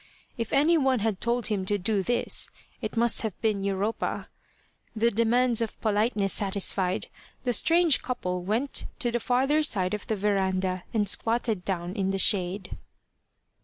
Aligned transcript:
If 0.35 0.51
any 0.51 0.79
one 0.79 0.97
had 1.01 1.21
told 1.21 1.45
him 1.45 1.63
to 1.67 1.77
do 1.77 2.01
this 2.01 2.49
it 2.81 2.97
must 2.97 3.21
have 3.21 3.39
been 3.39 3.63
Europa. 3.63 4.29
The 4.95 5.11
demands 5.11 5.61
of 5.61 5.79
politeness 5.79 6.33
satisfied, 6.33 7.05
the 7.43 7.53
strange 7.53 8.01
couple 8.01 8.41
went 8.41 8.85
to 8.97 9.11
the 9.11 9.19
farther 9.19 9.61
side 9.61 9.93
of 9.93 10.07
the 10.07 10.15
verandah 10.15 10.85
and 10.91 11.07
squatted 11.07 11.63
down 11.65 11.93
in 11.93 12.09
the 12.09 12.17
shade. 12.17 12.79